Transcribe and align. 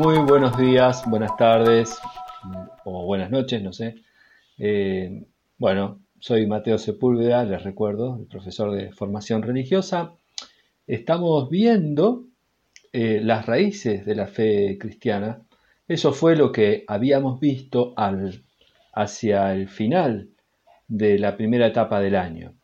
Muy 0.00 0.16
buenos 0.20 0.56
días, 0.56 1.02
buenas 1.04 1.36
tardes 1.36 2.00
o 2.84 3.04
buenas 3.04 3.30
noches, 3.30 3.62
no 3.62 3.70
sé. 3.70 3.96
Eh, 4.56 5.26
bueno, 5.58 6.00
soy 6.18 6.46
Mateo 6.46 6.78
Sepúlveda, 6.78 7.44
les 7.44 7.62
recuerdo, 7.62 8.16
el 8.18 8.24
profesor 8.24 8.72
de 8.72 8.92
formación 8.92 9.42
religiosa. 9.42 10.14
Estamos 10.86 11.50
viendo 11.50 12.24
eh, 12.94 13.20
las 13.22 13.44
raíces 13.44 14.06
de 14.06 14.14
la 14.14 14.26
fe 14.26 14.78
cristiana. 14.80 15.42
Eso 15.86 16.14
fue 16.14 16.34
lo 16.34 16.50
que 16.50 16.82
habíamos 16.88 17.38
visto 17.38 17.92
hacia 18.94 19.52
el 19.52 19.68
final 19.68 20.30
de 20.88 21.18
la 21.18 21.36
primera 21.36 21.66
etapa 21.66 22.00
del 22.00 22.16
año. 22.16 22.54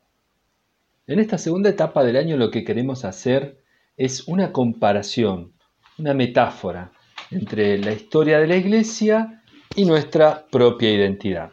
En 1.06 1.18
esta 1.18 1.36
segunda 1.36 1.68
etapa 1.68 2.02
del 2.02 2.16
año 2.16 2.38
lo 2.38 2.50
que 2.50 2.64
queremos 2.64 3.04
hacer 3.04 3.58
es 3.98 4.26
una 4.26 4.52
comparación, 4.52 5.52
una 5.98 6.14
metáfora 6.14 6.92
entre 7.30 7.78
la 7.78 7.92
historia 7.92 8.38
de 8.38 8.46
la 8.46 8.56
Iglesia 8.56 9.42
y 9.74 9.84
nuestra 9.84 10.46
propia 10.50 10.92
identidad. 10.92 11.50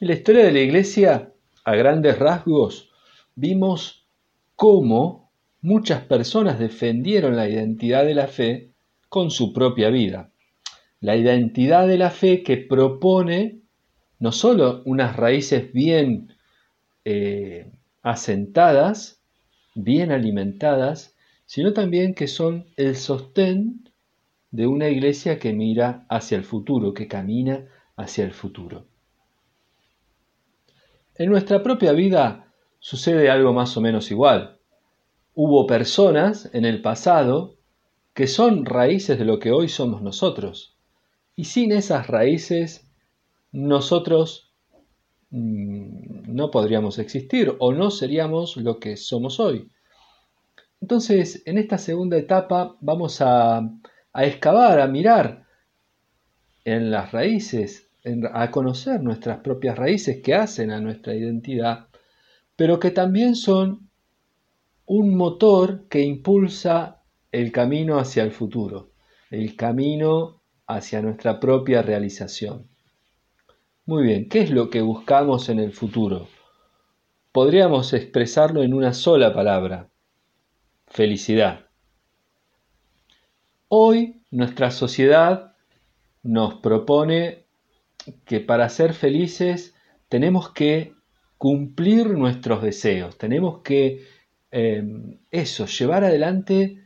En 0.00 0.08
la 0.08 0.14
historia 0.14 0.44
de 0.44 0.52
la 0.52 0.60
Iglesia, 0.60 1.32
a 1.64 1.74
grandes 1.74 2.18
rasgos, 2.18 2.90
vimos 3.34 4.06
cómo 4.56 5.30
muchas 5.60 6.02
personas 6.02 6.58
defendieron 6.58 7.36
la 7.36 7.48
identidad 7.48 8.04
de 8.04 8.14
la 8.14 8.26
fe 8.26 8.70
con 9.08 9.30
su 9.30 9.52
propia 9.52 9.90
vida. 9.90 10.30
La 11.00 11.16
identidad 11.16 11.86
de 11.86 11.98
la 11.98 12.10
fe 12.10 12.42
que 12.42 12.56
propone 12.56 13.60
no 14.18 14.32
solo 14.32 14.82
unas 14.84 15.16
raíces 15.16 15.72
bien 15.72 16.34
eh, 17.04 17.70
asentadas, 18.02 19.22
bien 19.74 20.10
alimentadas, 20.10 21.14
sino 21.46 21.72
también 21.72 22.14
que 22.14 22.26
son 22.26 22.66
el 22.76 22.96
sostén 22.96 23.88
de 24.50 24.66
una 24.66 24.88
iglesia 24.88 25.38
que 25.38 25.52
mira 25.52 26.06
hacia 26.08 26.38
el 26.38 26.44
futuro, 26.44 26.94
que 26.94 27.08
camina 27.08 27.66
hacia 27.96 28.24
el 28.24 28.32
futuro. 28.32 28.86
En 31.16 31.30
nuestra 31.30 31.62
propia 31.62 31.92
vida 31.92 32.52
sucede 32.78 33.28
algo 33.30 33.52
más 33.52 33.76
o 33.76 33.80
menos 33.80 34.10
igual. 34.10 34.58
Hubo 35.34 35.66
personas 35.66 36.48
en 36.52 36.64
el 36.64 36.80
pasado 36.80 37.56
que 38.14 38.26
son 38.26 38.64
raíces 38.64 39.18
de 39.18 39.24
lo 39.24 39.38
que 39.38 39.52
hoy 39.52 39.68
somos 39.68 40.02
nosotros. 40.02 40.76
Y 41.36 41.44
sin 41.44 41.72
esas 41.72 42.06
raíces, 42.06 42.90
nosotros 43.52 44.52
mm, 45.30 46.34
no 46.34 46.50
podríamos 46.50 46.98
existir 46.98 47.54
o 47.58 47.72
no 47.72 47.90
seríamos 47.90 48.56
lo 48.56 48.78
que 48.78 48.96
somos 48.96 49.38
hoy. 49.40 49.70
Entonces, 50.80 51.42
en 51.46 51.58
esta 51.58 51.78
segunda 51.78 52.16
etapa 52.16 52.76
vamos 52.80 53.20
a, 53.20 53.68
a 54.12 54.24
excavar, 54.24 54.80
a 54.80 54.86
mirar 54.86 55.46
en 56.64 56.90
las 56.90 57.12
raíces 57.12 57.88
a 58.32 58.50
conocer 58.50 59.02
nuestras 59.02 59.40
propias 59.40 59.76
raíces 59.76 60.22
que 60.22 60.34
hacen 60.34 60.70
a 60.70 60.80
nuestra 60.80 61.14
identidad, 61.14 61.88
pero 62.56 62.78
que 62.78 62.90
también 62.90 63.36
son 63.36 63.88
un 64.86 65.16
motor 65.16 65.86
que 65.88 66.00
impulsa 66.00 67.02
el 67.30 67.52
camino 67.52 67.98
hacia 67.98 68.22
el 68.22 68.32
futuro, 68.32 68.92
el 69.30 69.54
camino 69.56 70.42
hacia 70.66 71.02
nuestra 71.02 71.38
propia 71.38 71.82
realización. 71.82 72.68
Muy 73.84 74.04
bien, 74.04 74.28
¿qué 74.28 74.40
es 74.40 74.50
lo 74.50 74.70
que 74.70 74.80
buscamos 74.80 75.48
en 75.48 75.58
el 75.58 75.72
futuro? 75.72 76.28
Podríamos 77.32 77.92
expresarlo 77.92 78.62
en 78.62 78.74
una 78.74 78.92
sola 78.92 79.34
palabra, 79.34 79.90
felicidad. 80.86 81.67
Hoy 83.68 84.22
nuestra 84.30 84.70
sociedad 84.70 85.54
nos 86.22 86.54
propone 86.54 87.44
que 88.24 88.40
para 88.40 88.68
ser 88.70 88.94
felices 88.94 89.74
tenemos 90.08 90.50
que 90.52 90.94
cumplir 91.36 92.08
nuestros 92.10 92.62
deseos, 92.62 93.18
tenemos 93.18 93.60
que 93.62 94.06
eh, 94.50 94.82
eso, 95.30 95.66
llevar 95.66 96.04
adelante 96.04 96.82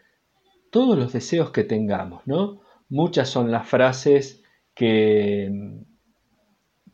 todos 0.70 0.98
los 0.98 1.12
deseos 1.12 1.52
que 1.52 1.62
tengamos, 1.62 2.26
¿no? 2.26 2.60
Muchas 2.88 3.28
son 3.28 3.52
las 3.52 3.68
frases 3.68 4.42
que, 4.74 5.50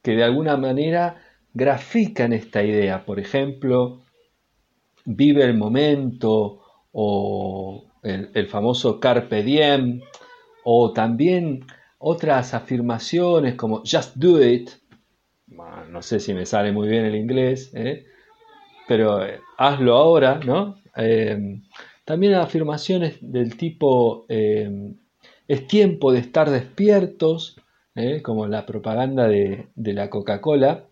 que 0.03 0.11
de 0.13 0.25
alguna 0.25 0.59
manera 0.59 1.17
grafican 1.55 2.35
esta 2.35 2.63
idea. 2.63 3.07
Por 3.07 3.19
ejemplo, 3.19 4.03
vive 5.07 5.45
el 5.45 5.57
momento 5.57 6.61
o 6.93 7.88
el, 8.03 8.47
famoso 8.49 9.01
carpe 9.01 9.43
diem 9.43 10.01
o 10.65 10.93
también 10.93 11.65
otras 11.99 12.55
afirmaciones 12.55 13.55
como 13.55 13.79
just 13.79 14.15
do 14.17 14.43
it, 14.43 14.71
no 15.91 16.03
sé 16.03 16.21
si 16.21 16.35
me 16.35 16.47
sale 16.47 16.73
muy 16.73 16.89
bien 16.89 17.05
el 17.05 17.17
inglés, 17.17 17.71
¿eh? 17.75 18.07
pero 18.87 19.25
eh, 19.25 19.41
hazlo 19.57 19.97
ahora, 19.97 20.41
¿no? 20.45 20.81
Em, 20.95 21.63
también 22.05 22.35
afirmaciones 22.35 23.19
del 23.21 23.57
tipo 23.57 24.27
em, 24.29 24.97
es 25.47 25.67
tiempo 25.67 26.13
de 26.13 26.21
estar 26.21 26.51
despiertos, 26.51 27.57
¿eh? 27.95 28.23
como 28.23 28.47
la 28.47 28.67
propaganda 28.67 29.29
de, 29.29 29.69
de 29.75 29.93
la 29.93 30.11
Coca-Cola. 30.11 30.87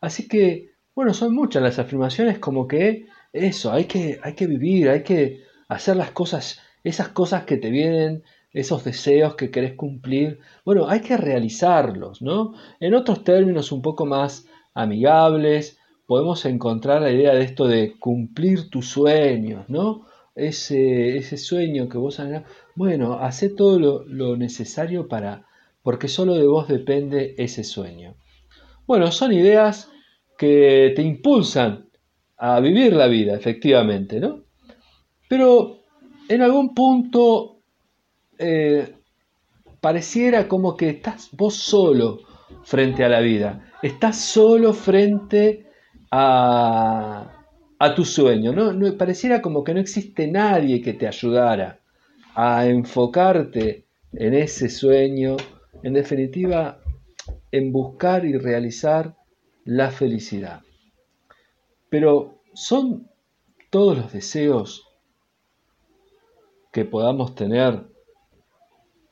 Así 0.00 0.28
que, 0.28 0.72
bueno, 0.94 1.14
son 1.14 1.34
muchas 1.34 1.62
las 1.62 1.78
afirmaciones 1.78 2.38
como 2.38 2.68
que 2.68 3.06
eso, 3.32 3.72
hay 3.72 3.84
que, 3.86 4.20
hay 4.22 4.34
que 4.34 4.46
vivir, 4.46 4.88
hay 4.88 5.02
que 5.02 5.42
hacer 5.68 5.96
las 5.96 6.10
cosas, 6.10 6.60
esas 6.82 7.08
cosas 7.08 7.44
que 7.44 7.56
te 7.56 7.70
vienen 7.70 8.22
esos 8.54 8.84
deseos 8.84 9.34
que 9.34 9.50
querés 9.50 9.74
cumplir, 9.74 10.38
bueno, 10.64 10.88
hay 10.88 11.00
que 11.00 11.16
realizarlos, 11.16 12.22
¿no? 12.22 12.54
En 12.78 12.94
otros 12.94 13.24
términos 13.24 13.72
un 13.72 13.82
poco 13.82 14.06
más 14.06 14.46
amigables, 14.74 15.78
podemos 16.06 16.44
encontrar 16.44 17.02
la 17.02 17.10
idea 17.10 17.34
de 17.34 17.42
esto 17.42 17.66
de 17.66 17.98
cumplir 17.98 18.70
tus 18.70 18.88
sueños, 18.88 19.68
¿no? 19.68 20.06
Ese, 20.36 21.16
ese 21.16 21.36
sueño 21.36 21.88
que 21.88 21.98
vos 21.98 22.20
hagas, 22.20 22.44
bueno, 22.76 23.14
hacé 23.14 23.48
todo 23.48 23.78
lo, 23.80 24.04
lo 24.04 24.36
necesario 24.36 25.08
para, 25.08 25.46
porque 25.82 26.06
solo 26.06 26.34
de 26.34 26.46
vos 26.46 26.68
depende 26.68 27.34
ese 27.38 27.64
sueño. 27.64 28.14
Bueno, 28.86 29.10
son 29.10 29.32
ideas 29.32 29.90
que 30.38 30.92
te 30.94 31.02
impulsan 31.02 31.88
a 32.36 32.60
vivir 32.60 32.92
la 32.92 33.08
vida, 33.08 33.34
efectivamente, 33.34 34.20
¿no? 34.20 34.43
Pero 35.34 35.80
en 36.28 36.42
algún 36.42 36.74
punto 36.76 37.58
eh, 38.38 38.94
pareciera 39.80 40.46
como 40.46 40.76
que 40.76 40.90
estás 40.90 41.28
vos 41.32 41.56
solo 41.56 42.20
frente 42.62 43.02
a 43.02 43.08
la 43.08 43.18
vida, 43.18 43.72
estás 43.82 44.16
solo 44.16 44.72
frente 44.72 45.66
a, 46.12 47.46
a 47.80 47.94
tu 47.96 48.04
sueño, 48.04 48.52
¿no? 48.52 48.72
¿no? 48.72 48.96
Pareciera 48.96 49.42
como 49.42 49.64
que 49.64 49.74
no 49.74 49.80
existe 49.80 50.28
nadie 50.28 50.80
que 50.80 50.92
te 50.92 51.08
ayudara 51.08 51.80
a 52.36 52.66
enfocarte 52.66 53.86
en 54.12 54.34
ese 54.34 54.68
sueño, 54.68 55.36
en 55.82 55.94
definitiva, 55.94 56.78
en 57.50 57.72
buscar 57.72 58.24
y 58.24 58.38
realizar 58.38 59.16
la 59.64 59.90
felicidad. 59.90 60.60
Pero 61.90 62.38
son 62.52 63.10
todos 63.70 63.98
los 63.98 64.12
deseos 64.12 64.93
que 66.74 66.84
podamos 66.84 67.34
tener 67.34 67.94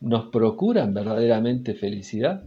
¿Nos 0.02 0.30
procuran 0.30 0.92
verdaderamente 0.92 1.74
felicidad? 1.74 2.42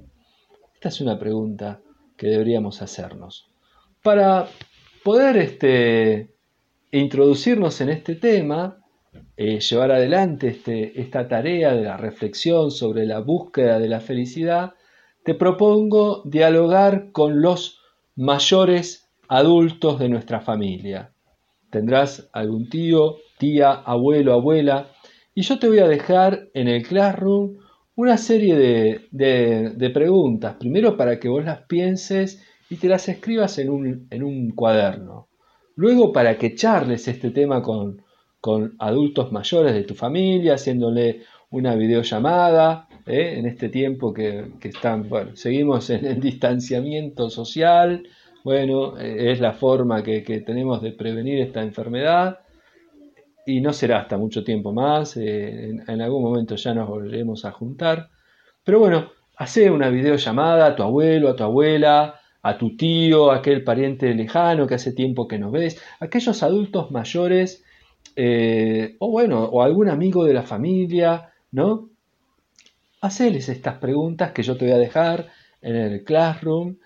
Esta 0.74 0.90
es 0.90 1.00
una 1.00 1.18
pregunta 1.18 1.80
que 2.18 2.28
deberíamos 2.28 2.81
hacernos. 2.81 3.50
Para 4.04 4.50
poder 5.06 5.38
este, 5.38 6.36
introducirnos 6.92 7.80
en 7.80 7.92
este 7.92 8.16
tema, 8.16 8.84
eh, 9.38 9.62
llevar 9.62 9.94
adelante 9.94 10.50
este, 10.50 11.00
esta 11.00 11.30
tarea 11.30 11.74
de 11.74 11.84
la 11.84 11.95
reflexión 11.95 12.72
sobre 12.72 13.06
la 13.06 13.19
búsqueda 13.19 13.80
de 13.80 13.88
la 13.88 14.01
felicidad, 14.01 14.74
te 15.24 15.34
propongo 15.34 16.24
dialogar 16.25 17.13
con 17.13 17.42
los 17.42 17.80
mayores 18.18 19.07
adultos 19.30 19.98
de 19.98 20.10
nuestra 20.10 20.42
familia. 20.42 21.13
Tendrás 21.69 22.30
algún 22.34 22.68
tío, 22.68 23.16
tía, 23.38 23.72
abuelo, 23.72 24.34
abuela 24.34 24.89
y 25.36 25.42
yo 25.42 25.60
te 25.60 25.68
voy 25.68 25.80
a 25.80 25.88
dejar 25.88 26.48
en 26.54 26.70
el 26.70 26.82
Classroom 26.88 27.58
una 27.96 28.18
serie 28.18 28.56
de, 29.12 29.90
preguntas, 29.94 30.56
primero 30.56 30.96
para 30.96 31.20
que 31.20 31.28
vos 31.28 31.44
las 31.44 31.64
pienses 31.64 32.42
y 32.70 32.78
te 32.78 32.88
las 32.88 33.08
escribas 33.10 33.60
en 33.60 33.70
un, 33.70 34.52
cuaderno. 34.56 35.28
Luego 35.76 36.14
para 36.14 36.38
que 36.38 36.56
charles 36.56 37.10
este 37.10 37.32
tema 37.32 37.62
con, 37.62 38.02
adultos 38.80 39.32
mayores 39.32 39.74
de 39.74 39.84
tu 39.84 39.94
familia, 39.94 40.54
haciéndole 40.54 41.24
una 41.50 41.76
videollamada, 41.76 42.88
¿eh? 43.06 43.36
en 43.38 43.46
este 43.46 43.68
tiempo 43.68 44.14
que, 44.14 44.52
están, 44.62 45.10
bueno, 45.10 45.36
seguimos 45.36 45.90
en 45.90 46.06
el 46.06 46.22
distanciamiento 46.22 47.30
social, 47.30 48.08
bueno, 48.44 48.98
eh, 48.98 49.32
es 49.32 49.42
la 49.42 49.52
forma 49.52 50.02
que 50.02 50.22
tenemos 50.46 50.82
de 50.82 50.92
prevenir 50.92 51.42
esta 51.42 51.62
enfermedad 51.62 52.40
y 53.45 53.62
no 53.62 53.74
será 53.74 54.00
hasta 54.00 54.18
mucho 54.18 54.44
tiempo 54.44 54.74
más, 54.74 55.18
eh, 55.18 55.69
en, 55.88 56.01
algún 56.01 56.24
momento 56.24 56.56
ya 56.56 56.74
nos 56.74 56.89
volveremos 56.89 57.45
a 57.45 57.51
juntar. 57.51 58.09
Pero 58.63 58.80
bueno, 58.80 59.12
hace 59.38 59.69
una 59.69 59.89
videollamada 59.89 60.68
a 60.68 60.75
tu 60.75 60.83
abuelo, 60.83 61.30
a 61.30 61.36
tu 61.36 61.44
abuela, 61.44 62.19
a 62.42 62.57
tu 62.57 62.75
tío, 62.75 63.31
a 63.31 63.38
aquel 63.38 63.63
pariente 63.63 64.13
lejano 64.13 64.68
que 64.68 64.75
hace 64.75 64.94
tiempo 64.94 65.27
que 65.27 65.38
no 65.38 65.51
ves, 65.51 65.81
aquellos 66.00 66.42
adultos 66.44 66.92
mayores, 66.92 67.63
eh, 68.15 68.95
o 69.00 69.12
bueno, 69.12 69.44
o 69.44 69.62
algún 69.62 69.89
amigo 69.89 70.25
de 70.25 70.33
la 70.33 70.44
familia, 70.44 71.30
¿no? 71.51 71.89
Haceles 73.01 73.50
estas 73.50 73.77
preguntas 73.77 74.31
que 74.31 74.44
yo 74.44 74.57
te 74.57 74.65
voy 74.65 74.74
a 74.74 74.77
dejar 74.77 75.27
en 75.62 75.75
el 75.75 76.03
Classroom, 76.03 76.77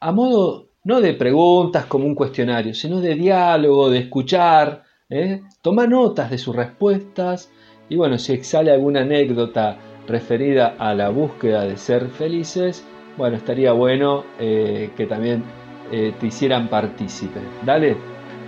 a 0.00 0.12
modo 0.12 0.71
no 0.84 1.00
de 1.00 1.14
preguntas 1.14 1.86
como 1.86 2.06
un 2.06 2.14
cuestionario, 2.14 2.74
sino 2.74 3.00
de 3.00 3.14
diálogo, 3.14 3.90
de 3.90 3.98
escuchar, 3.98 4.82
¿eh? 5.08 5.42
toma 5.60 5.86
notas 5.86 6.30
de 6.30 6.38
sus 6.38 6.54
respuestas 6.56 7.50
y 7.88 7.96
bueno, 7.96 8.18
si 8.18 8.42
sale 8.42 8.72
alguna 8.72 9.02
anécdota 9.02 9.78
referida 10.06 10.74
a 10.78 10.94
la 10.94 11.10
búsqueda 11.10 11.64
de 11.64 11.76
ser 11.76 12.08
felices, 12.08 12.84
bueno, 13.16 13.36
estaría 13.36 13.72
bueno 13.72 14.24
eh, 14.40 14.90
que 14.96 15.06
también 15.06 15.44
eh, 15.92 16.14
te 16.18 16.26
hicieran 16.26 16.68
partícipe. 16.68 17.40
Dale. 17.64 17.96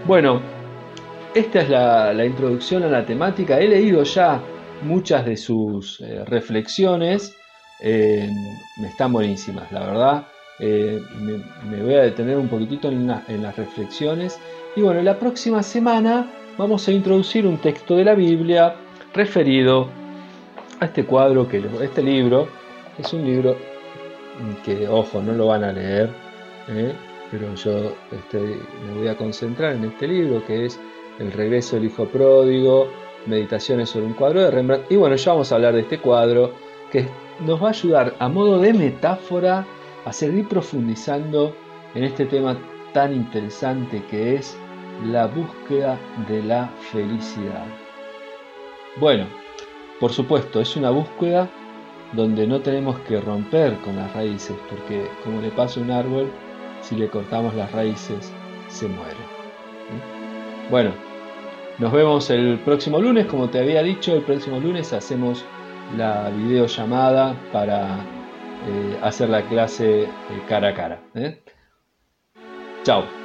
Bueno, 0.07 0.41
esta 1.35 1.61
es 1.61 1.69
la, 1.69 2.25
introducción 2.25 2.83
a 2.83 2.89
la 2.89 3.05
temática. 3.05 3.61
He 3.61 3.69
leído 3.69 4.03
ya 4.03 4.41
muchas 4.83 5.25
de 5.25 5.37
sus 5.37 6.03
reflexiones. 6.27 7.37
me 7.83 8.89
están 8.89 9.13
buenísimas, 9.13 9.71
la 9.73 9.81
verdad. 9.81 10.27
Eh, 10.59 11.03
me, 11.69 11.83
voy 11.83 11.95
a 11.95 12.03
detener 12.03 12.37
un 12.37 12.49
poquitito 12.49 12.89
en, 12.89 13.07
las 13.07 13.57
reflexiones. 13.57 14.39
Y 14.77 14.83
bueno, 14.83 15.03
la 15.03 15.19
próxima 15.19 15.63
semana 15.63 16.31
vamos 16.57 16.87
a 16.89 16.93
introducir 16.93 17.47
un 17.47 17.59
texto 17.59 17.97
de 17.97 18.05
la 18.05 18.15
Biblia 18.15 18.75
referido 19.13 19.89
a 20.81 20.87
este 20.87 21.05
cuadro, 21.05 21.49
que 21.49 21.63
este 21.83 22.03
libro, 22.03 22.49
es 22.99 23.13
un 23.13 23.25
libro 23.25 23.57
que, 24.65 24.89
ojo, 24.89 25.23
no 25.23 25.33
lo 25.33 25.47
van 25.49 25.65
a 25.65 25.73
leer, 25.73 26.11
¿eh? 26.69 26.93
pero 27.31 27.55
yo 27.55 27.95
me 28.13 28.99
voy 28.99 29.09
a 29.09 29.17
concentrar 29.17 29.75
en 29.75 29.85
este 29.85 30.07
libro 30.07 30.45
que 30.45 30.67
es 30.67 30.79
El 31.19 31.33
regreso 31.33 31.77
del 31.77 31.87
Hijo 31.87 32.07
Pródigo, 32.07 32.89
Meditaciones 33.27 33.89
sobre 33.89 34.07
un 34.07 34.13
cuadro 34.13 34.43
de 34.43 34.51
Rembrandt. 34.51 34.91
Y 34.91 34.97
bueno, 34.97 35.17
ya 35.17 35.33
vamos 35.33 35.51
a 35.51 35.55
hablar 35.55 35.75
de 35.75 35.81
este 35.81 35.99
cuadro 35.99 36.53
que 36.93 37.09
nos 37.41 37.63
va 37.63 37.69
a 37.69 37.71
ayudar 37.71 38.15
a 38.19 38.29
modo 38.29 38.59
de 38.59 38.73
metáfora 38.75 39.67
a 40.05 40.13
seguir 40.13 40.49
profundizando 40.49 41.55
en 41.95 42.05
este 42.05 42.27
tema 42.27 42.57
tan 42.93 43.15
interesante 43.15 44.03
que 44.11 44.37
es 44.37 44.57
la 45.05 45.27
búsqueda 45.27 45.99
de 46.29 46.43
la 46.43 46.69
felicidad. 46.93 47.67
Bueno, 49.01 49.27
por 50.01 50.13
supuesto, 50.13 50.61
es 50.61 50.77
una 50.77 50.91
búsqueda 50.91 51.49
donde 52.13 52.47
no 52.47 52.61
tenemos 52.61 52.99
que 53.01 53.21
romper 53.21 53.77
con 53.79 53.97
las 53.97 54.13
raíces, 54.13 54.57
porque 54.71 55.09
como 55.25 55.41
le 55.41 55.51
pasa 55.51 55.81
a 55.81 55.83
un 55.83 55.91
árbol, 55.91 56.31
si 56.81 56.95
le 56.95 57.09
cortamos 57.09 57.55
las 57.55 57.73
raíces, 57.73 58.33
se 58.69 58.87
muere. 58.87 59.17
Bueno, 60.71 60.93
nos 61.79 61.93
vemos 61.93 62.31
el 62.31 62.59
próximo 62.61 63.01
lunes, 63.01 63.27
como 63.27 63.49
te 63.49 63.59
había 63.59 63.83
dicho, 63.83 64.15
el 64.15 64.23
próximo 64.23 64.61
lunes 64.61 64.93
hacemos 64.93 65.45
la 65.97 66.31
videollamada 66.31 67.37
para 67.53 67.99
eh, 68.67 68.99
hacer 69.03 69.29
la 69.29 69.43
clase 69.49 70.03
eh, 70.05 70.09
cara 70.49 70.69
a 70.69 70.75
cara. 70.75 71.01
¿eh? 71.15 71.43
Chao. 72.85 73.24